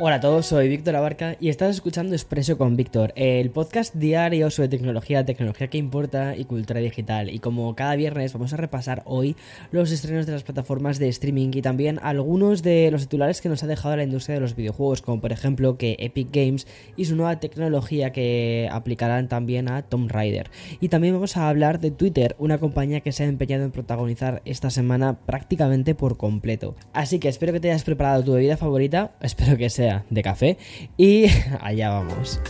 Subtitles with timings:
[0.00, 4.50] Hola a todos, soy Víctor Abarca y estás escuchando Expreso con Víctor, el podcast diario
[4.50, 7.30] sobre tecnología, tecnología que importa y cultura digital.
[7.30, 9.36] Y como cada viernes vamos a repasar hoy
[9.70, 13.62] los estrenos de las plataformas de streaming y también algunos de los titulares que nos
[13.62, 17.14] ha dejado la industria de los videojuegos, como por ejemplo que Epic Games y su
[17.14, 20.50] nueva tecnología que aplicarán también a Tomb Raider.
[20.80, 24.42] Y también vamos a hablar de Twitter, una compañía que se ha empeñado en protagonizar
[24.44, 26.74] esta semana prácticamente por completo.
[26.92, 30.58] Así que espero que te hayas preparado tu bebida favorita, espero que sea de café
[30.96, 31.26] y
[31.60, 32.40] allá vamos.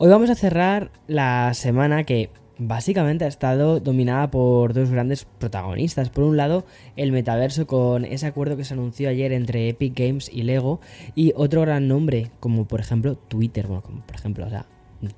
[0.00, 6.10] Hoy vamos a cerrar la semana que básicamente ha estado dominada por dos grandes protagonistas.
[6.10, 6.64] Por un lado,
[6.96, 10.80] el metaverso con ese acuerdo que se anunció ayer entre Epic Games y Lego
[11.14, 14.66] y otro gran nombre como por ejemplo Twitter, bueno, como por ejemplo, o sea,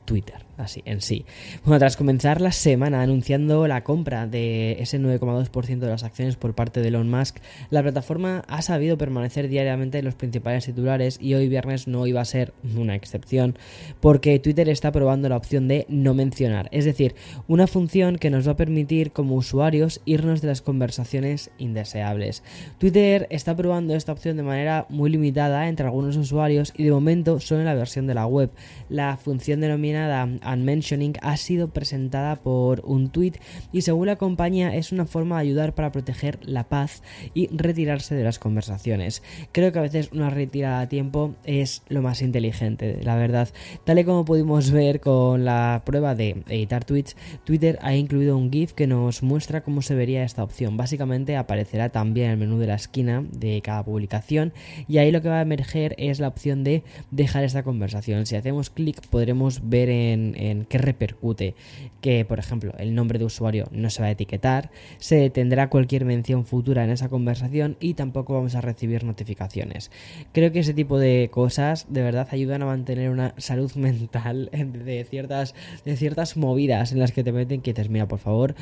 [0.05, 1.25] Twitter así en sí.
[1.65, 6.55] Bueno, tras comenzar la semana anunciando la compra de ese 9,2% de las acciones por
[6.55, 7.39] parte de Elon Musk,
[7.71, 12.21] la plataforma ha sabido permanecer diariamente en los principales titulares y hoy viernes no iba
[12.21, 13.57] a ser una excepción,
[14.01, 17.15] porque Twitter está probando la opción de no mencionar, es decir,
[17.49, 22.43] una función que nos va a permitir como usuarios irnos de las conversaciones indeseables.
[22.79, 27.41] Twitter está probando esta opción de manera muy limitada entre algunos usuarios y de momento
[27.41, 28.51] solo en la versión de la web.
[28.89, 33.35] La función denominada Unmentioning ha sido presentada por un tweet
[33.73, 37.03] y según la compañía es una forma de ayudar para proteger la paz
[37.35, 39.23] y retirarse de las conversaciones.
[39.53, 43.49] Creo que a veces una retirada a tiempo es lo más inteligente, la verdad.
[43.85, 48.51] Tal y como pudimos ver con la prueba de editar tweets, Twitter ha incluido un
[48.51, 50.77] GIF que nos muestra cómo se vería esta opción.
[50.77, 54.53] Básicamente aparecerá también el menú de la esquina de cada publicación
[54.89, 58.27] y ahí lo que va a emerger es la opción de dejar esta conversación.
[58.27, 61.55] Si hacemos clic podremos ver en, en qué repercute.
[62.01, 66.05] Que, por ejemplo, el nombre de usuario no se va a etiquetar, se detendrá cualquier
[66.05, 69.91] mención futura en esa conversación y tampoco vamos a recibir notificaciones.
[70.33, 75.07] Creo que ese tipo de cosas de verdad ayudan a mantener una salud mental de
[75.09, 75.55] ciertas,
[75.85, 78.55] de ciertas movidas en las que te meten que dices, mira, por favor,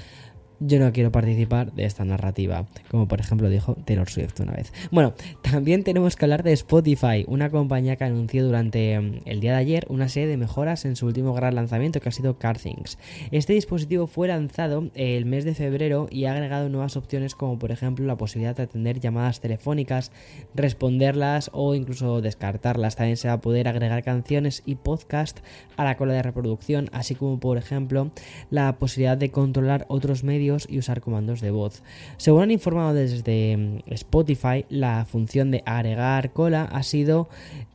[0.61, 4.73] yo no quiero participar de esta narrativa, como por ejemplo dijo Taylor Swift una vez.
[4.91, 9.53] Bueno, también tenemos que hablar de Spotify, una compañía que anunció durante mm, el día
[9.53, 12.99] de ayer una serie de mejoras en su último gran lanzamiento que ha sido CarThings.
[13.31, 17.71] Este dispositivo fue lanzado el mes de febrero y ha agregado nuevas opciones como por
[17.71, 20.13] ejemplo la posibilidad de atender llamadas telefónicas,
[20.55, 22.97] responderlas o incluso descartarlas.
[22.97, 25.39] También se va a poder agregar canciones y podcast
[25.77, 28.11] a la cola de reproducción, así como por ejemplo
[28.51, 31.83] la posibilidad de controlar otros medios y usar comandos de voz.
[32.17, 37.29] Según han informado desde mm, Spotify, la función de agregar cola ha sido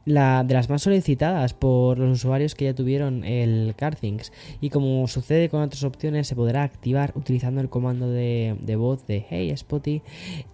[0.06, 5.08] la de las más solicitadas por los usuarios que ya tuvieron el CarThings y como
[5.08, 10.02] sucede con otras opciones se podrá activar utilizando el comando de, voz de Hey Spotify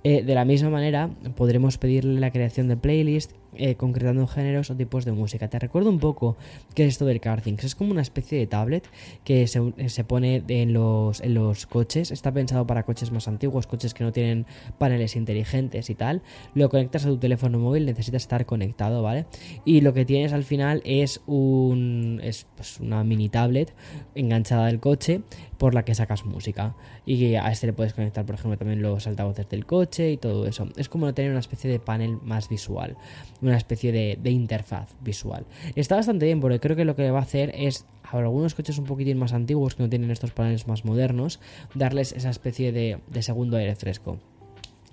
[0.03, 4.75] eh, de la misma manera podremos pedirle la creación de playlist eh, concretando géneros o
[4.75, 5.49] tipos de música.
[5.49, 6.37] Te recuerdo un poco
[6.75, 7.65] qué es esto del CarThings.
[7.65, 8.87] Es como una especie de tablet
[9.25, 12.11] que se, se, pone en los, en los coches.
[12.11, 14.45] Está pensado para coches más antiguos, coches que no tienen
[14.77, 16.21] paneles inteligentes y tal.
[16.55, 19.25] Lo conectas a tu teléfono móvil, necesitas estar conectado, ¿vale?
[19.65, 23.73] Y lo que tienes al final es, un, es pues, una mini tablet
[24.15, 25.21] enganchada al coche
[25.59, 26.73] por la que sacas música.
[27.05, 30.47] Y a este le puedes conectar, por ejemplo, también los altavoces del coche y todo
[30.47, 30.67] eso.
[30.77, 32.97] Es como tener una especie de panel más visual,
[33.41, 35.45] una especie de, interfaz visual.
[35.75, 38.77] Está bastante bien porque creo que lo que va a hacer es a algunos coches
[38.79, 41.39] un poquitín más antiguos que no tienen estos paneles más modernos,
[41.75, 44.17] darles esa especie de, de segundo aire fresco.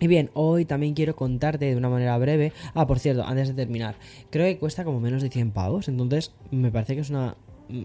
[0.00, 2.52] Y bien, hoy también quiero contarte de una manera breve.
[2.74, 3.94] Ah, por cierto, antes de terminar,
[4.30, 7.36] creo que cuesta como menos de 100 pavos, entonces me parece que es una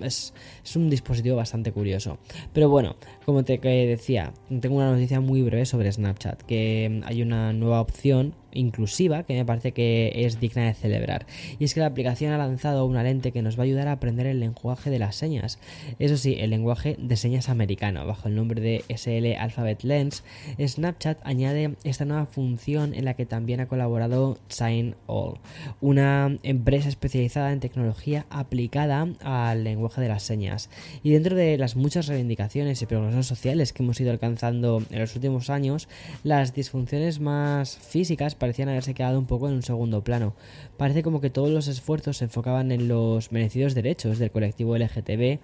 [0.02, 0.34] es,
[0.76, 2.18] un dispositivo bastante curioso.
[2.54, 2.96] Pero bueno,
[3.26, 8.34] como te decía, tengo una noticia muy breve sobre Snapchat, que hay una nueva opción
[8.54, 11.26] inclusiva que me parece que es digna de celebrar.
[11.60, 13.94] Y es que la aplicación ha lanzado una lente que nos va a ayudar a
[13.94, 15.60] aprender el lenguaje de las señas.
[16.00, 20.24] Eso sí, el lenguaje de señas americano, bajo el nombre de SL Alphabet Lens.
[20.60, 25.40] Snapchat añade esta nueva función en la que también ha colaborado Sign All,
[25.80, 30.70] una empresa especializada en tecnología aplicada al lenguaje de las señas.
[31.04, 35.16] Y dentro de las muchas reivindicaciones y progresos sociales que hemos ido alcanzando en los
[35.16, 35.88] últimos años,
[36.24, 40.34] las disfunciones más físicas parecían haberse quedado un poco en un segundo plano.
[40.76, 45.40] Parece como que todos los esfuerzos se enfocaban en los merecidos derechos del colectivo LGTB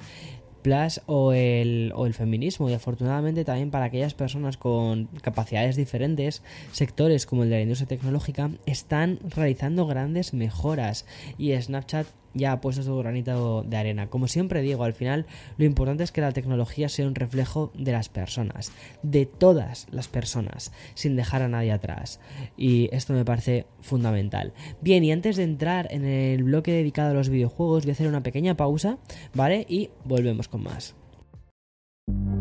[0.63, 6.41] Plus o el, o el feminismo y afortunadamente también para aquellas personas con capacidades diferentes,
[6.71, 11.05] sectores como el de la industria tecnológica están realizando grandes mejoras
[11.37, 14.07] y Snapchat ya ha puesto su granito de arena.
[14.09, 15.25] Como siempre digo, al final
[15.57, 18.71] lo importante es que la tecnología sea un reflejo de las personas,
[19.03, 22.19] de todas las personas, sin dejar a nadie atrás.
[22.55, 24.53] Y esto me parece fundamental.
[24.81, 28.07] Bien, y antes de entrar en el bloque dedicado a los videojuegos, voy a hacer
[28.07, 28.97] una pequeña pausa,
[29.33, 29.65] ¿vale?
[29.67, 30.95] Y volvemos con más.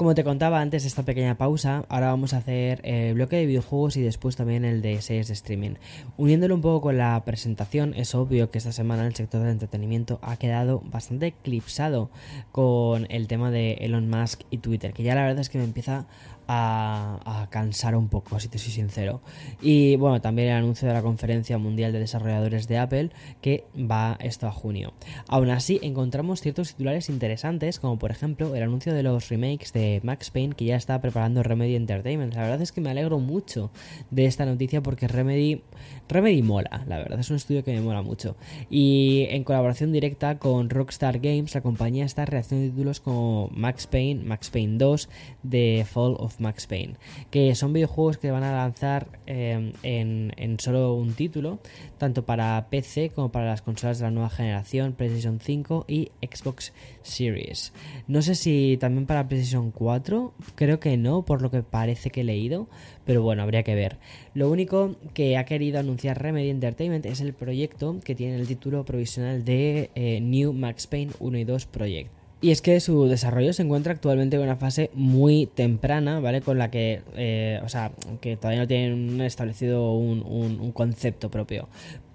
[0.00, 3.98] Como te contaba antes esta pequeña pausa, ahora vamos a hacer el bloque de videojuegos
[3.98, 5.72] y después también el de series de streaming.
[6.16, 10.18] Uniéndolo un poco con la presentación, es obvio que esta semana el sector del entretenimiento
[10.22, 12.08] ha quedado bastante eclipsado
[12.50, 15.64] con el tema de Elon Musk y Twitter, que ya la verdad es que me
[15.64, 16.06] empieza
[16.52, 19.20] a, cansar un poco, si te soy sincero.
[19.62, 23.10] Y bueno, también el anuncio de la Conferencia Mundial de Desarrolladores de Apple,
[23.40, 24.92] que va esto a junio.
[25.28, 30.00] Aún así, encontramos ciertos titulares interesantes, como por ejemplo el anuncio de los remakes de
[30.02, 32.34] Max Payne que ya está preparando Remedy Entertainment.
[32.34, 33.70] La verdad es que me alegro mucho
[34.10, 35.62] de esta noticia porque Remedy,
[36.08, 38.36] Remedy mola, la verdad, es un estudio que me mola mucho.
[38.68, 44.24] Y en colaboración directa con Rockstar Games, la compañía está reaccionando títulos como Max Payne,
[44.24, 45.08] Max Payne 2,
[45.48, 46.94] The Fall of Max Payne,
[47.30, 51.58] que son videojuegos que van a lanzar em, en, solo un título,
[51.98, 56.72] tanto para PC como para las consolas de la nueva generación, PlayStation 5 y Xbox
[57.02, 57.72] Series.
[58.08, 62.22] No sé si también para PlayStation 4, creo que no, por lo que parece que
[62.22, 62.68] he leído,
[63.04, 63.98] pero bueno, habría que ver.
[64.34, 68.84] Lo único que ha querido anunciar Remedy Entertainment es el proyecto que tiene el título
[68.84, 72.19] provisional de eh, New Max Payne 1 y 2 Project.
[72.42, 76.40] Y es que su desarrollo se encuentra actualmente en una fase muy temprana, ¿vale?
[76.40, 77.92] Con la que, eh, o sea,
[78.22, 81.68] que todavía no tienen establecido un, un concepto propio.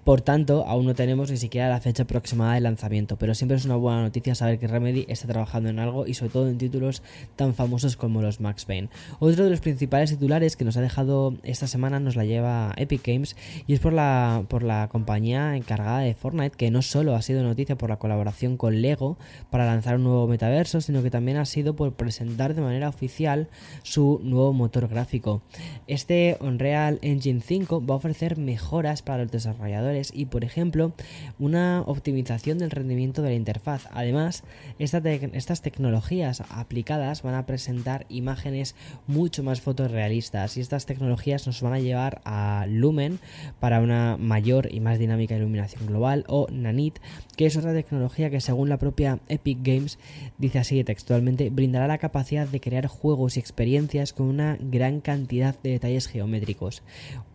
[0.06, 3.64] Por tanto, aún no tenemos ni siquiera la fecha aproximada de lanzamiento, pero siempre es
[3.64, 7.02] una buena noticia saber que Remedy está trabajando en algo y sobre todo en títulos
[7.34, 8.88] tan famosos como los Max Payne.
[9.18, 13.04] Otro de los principales titulares que nos ha dejado esta semana nos la lleva Epic
[13.04, 13.34] Games
[13.66, 17.42] y es por la, por la compañía encargada de Fortnite que no solo ha sido
[17.42, 19.18] noticia por la colaboración con Lego
[19.50, 23.48] para lanzar un nuevo metaverso, sino que también ha sido por presentar de manera oficial
[23.82, 25.42] su nuevo motor gráfico.
[25.88, 30.92] Este Unreal Engine 5 va a ofrecer mejoras para los desarrolladores y, por ejemplo,
[31.38, 33.88] una optimización del rendimiento de la interfaz.
[33.92, 34.44] Además,
[34.78, 38.74] estas tecnologías aplicadas van a presentar imágenes
[39.06, 43.18] mucho más fotorrealistas y estas tecnologías nos van a llevar a Lumen
[43.60, 46.98] para una mayor y más dinámica iluminación global o Nanit,
[47.36, 49.98] que es otra tecnología que según la propia Epic Games
[50.38, 55.54] dice así textualmente brindará la capacidad de crear juegos y experiencias con una gran cantidad
[55.62, 56.82] de detalles geométricos.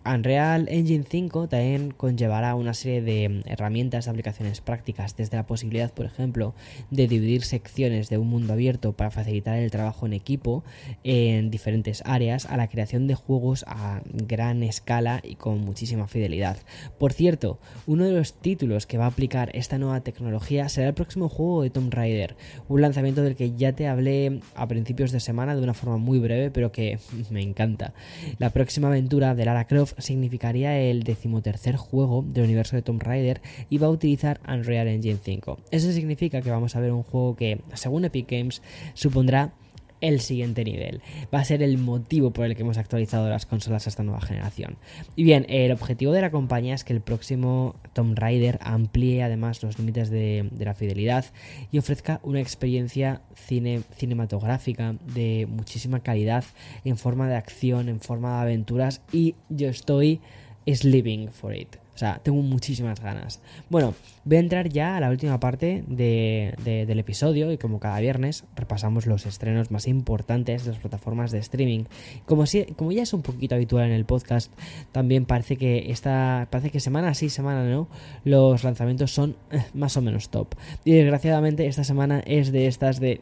[0.03, 5.93] Unreal Engine 5 también conllevará una serie de herramientas de aplicaciones prácticas, desde la posibilidad,
[5.93, 6.53] por ejemplo,
[6.89, 10.63] de dividir secciones de un mundo abierto para facilitar el trabajo en equipo
[11.03, 16.57] en diferentes áreas, a la creación de juegos a gran escala y con muchísima fidelidad.
[16.97, 20.93] Por cierto, uno de los títulos que va a aplicar esta nueva tecnología será el
[20.93, 22.35] próximo juego de Tomb Raider,
[22.67, 26.19] un lanzamiento del que ya te hablé a principios de semana de una forma muy
[26.19, 27.93] breve, pero que me encanta.
[28.37, 33.41] La próxima aventura de Lara Croft significaría el decimotercer juego del universo de Tomb Raider
[33.69, 35.59] y va a utilizar Unreal Engine 5.
[35.71, 38.61] Eso significa que vamos a ver un juego que, según Epic Games,
[38.93, 39.53] supondrá
[40.01, 41.01] el siguiente nivel.
[41.33, 44.19] Va a ser el motivo por el que hemos actualizado las consolas a esta nueva
[44.19, 44.77] generación.
[45.15, 49.63] Y bien, el objetivo de la compañía es que el próximo Tomb Raider amplíe además
[49.63, 51.25] los límites de, la fidelidad
[51.71, 56.43] y ofrezca una experiencia cine, cinematográfica de muchísima calidad
[56.83, 60.19] en forma de acción, en forma de aventuras y yo estoy
[60.65, 61.80] is living for it.
[61.93, 63.41] O sea, tengo muchísimas ganas.
[63.69, 63.93] Bueno,
[64.23, 69.05] voy a entrar ya a la última parte del episodio y como cada viernes repasamos
[69.05, 71.85] los estrenos más importantes de las plataformas de streaming.
[72.25, 74.51] Como, si, como ya es un poquito habitual en el podcast,
[74.91, 77.87] también parece que esta, parece que semana sí, semana no,
[78.23, 80.55] los lanzamientos son eh, más o menos top.
[80.85, 83.21] Y desgraciadamente esta semana es de estas de...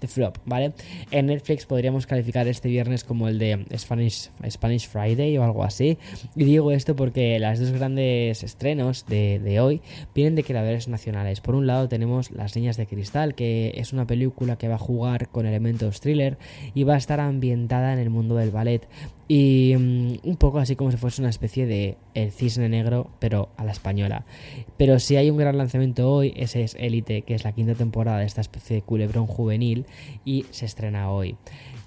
[0.00, 0.72] Mi flop, ¿vale?
[1.10, 5.98] En Netflix podríamos calificar este viernes como el de Spanish, Spanish Friday o algo así.
[6.36, 9.80] Y digo esto porque las dos grandes estrenos de, de hoy
[10.14, 11.40] vienen de creadores nacionales.
[11.40, 14.78] Por un lado tenemos Las Niñas de Cristal, que es una película que va a
[14.78, 16.38] jugar con elementos thriller
[16.74, 18.86] y va a estar ambientada en el mundo del ballet.
[19.26, 23.48] Y mm, un poco así como si fuese una especie de El Cisne Negro, pero
[23.56, 24.24] a la española.
[24.76, 28.18] Pero si hay un gran lanzamiento hoy, ese es Elite, que es la quinta temporada
[28.18, 29.86] de esta especie de culebrón juvenil
[30.24, 31.36] y se estrena hoy.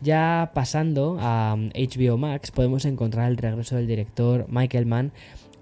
[0.01, 5.12] Ya pasando a HBO mm, Max, podemos encontrar el regreso del director Michael Mann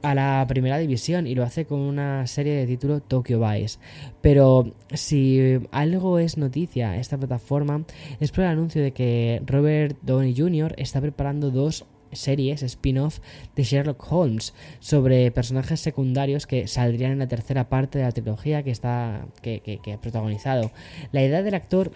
[0.01, 3.79] a la primera división y lo hace con una serie de título Tokyo Vice.
[4.21, 7.85] Pero si algo es noticia esta plataforma
[8.19, 10.75] es por el anuncio de que Robert Downey Jr.
[10.77, 13.19] está preparando dos series spin-off
[13.55, 18.63] de Sherlock Holmes sobre personajes secundarios que saldrían en la tercera parte de la trilogía
[18.63, 20.71] que está que, que ha protagonizado.
[21.11, 21.91] La idea del actor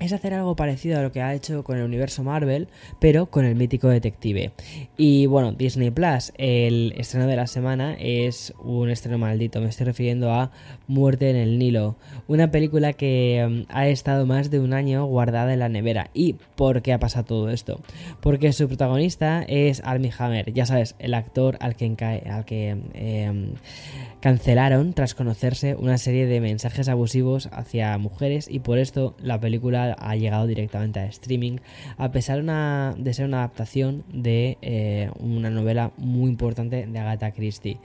[0.00, 2.68] es hacer algo parecido a lo que ha hecho con el universo Marvel,
[3.00, 4.52] pero con el mítico detective.
[4.96, 9.86] Y bueno, Disney Plus, el estreno de la semana es un estreno maldito, me estoy
[9.86, 10.50] refiriendo a
[10.86, 15.52] Muerte en el Nilo, una película que mm, ha estado más de un año guardada
[15.52, 16.10] en la nevera.
[16.14, 17.80] ¿Y por qué ha pasado todo esto?
[18.20, 23.52] Porque su protagonista es Armie Hammer, ya sabes, el actor al que, al que em,
[24.20, 29.87] cancelaron tras conocerse una serie de mensajes abusivos hacia mujeres y por esto la película
[29.98, 31.58] ha llegado directamente a streaming
[31.96, 37.78] a pesar de ser una adaptación de eh, una novela muy importante de Agatha Christie.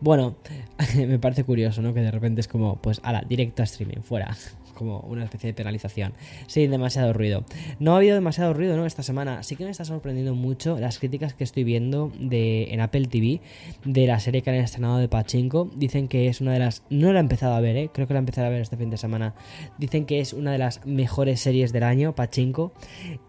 [0.00, 0.36] Bueno,
[0.96, 1.94] me parece curioso, ¿no?
[1.94, 4.36] Que de repente es como, pues, ala, directo a streaming, fuera
[4.74, 6.12] como una especie de penalización
[6.46, 7.44] sin demasiado ruido.
[7.80, 8.86] No ha habido demasiado ruido, ¿no?
[8.86, 12.80] Esta semana sí que me está sorprendiendo mucho las críticas que estoy viendo de, en
[12.80, 13.40] Apple TV
[13.84, 15.70] de la serie que han estrenado de Pachinko.
[15.74, 16.84] Dicen que es una de las...
[16.90, 17.90] No la he empezado a ver, ¿eh?
[17.92, 19.34] Creo que la he empezado a ver este fin de semana.
[19.78, 22.72] Dicen que es una de las mejores series del año, Pachinko.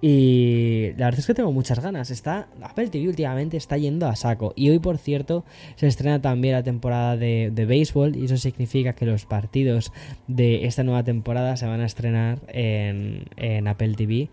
[0.01, 2.11] Y la verdad es que tengo muchas ganas.
[2.11, 2.49] Está...
[2.61, 4.51] Apple TV últimamente está yendo a saco.
[4.57, 5.45] Y hoy, por cierto,
[5.77, 8.17] se estrena también la temporada de, de béisbol.
[8.17, 9.93] Y eso significa que los partidos
[10.27, 14.29] de esta nueva temporada se van a estrenar en, Apple TV,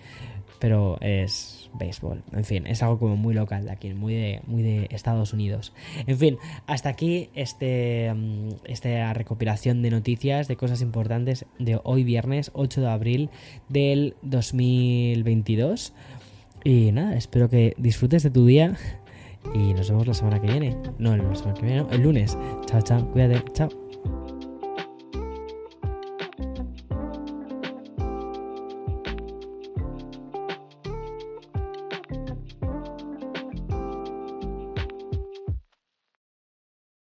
[0.59, 2.23] pero es béisbol.
[2.33, 5.73] En fin, es algo como muy local de aquí, muy de, muy de Estados Unidos.
[6.06, 12.04] En fin, hasta aquí este, mm, esta recopilación de noticias, de cosas importantes de hoy
[12.04, 13.30] viernes 8 de abril
[13.68, 15.92] del 2022.
[16.64, 18.76] Y nada, espero que disfrutes de tu día
[19.54, 20.76] y nos vemos la semana que viene.
[20.99, 22.37] No, la semana que viene, el lunes.
[22.66, 23.86] Chao, chao, cuídate, chao.